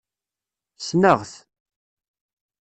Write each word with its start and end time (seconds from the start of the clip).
Ssneɣ-t. 0.81 1.33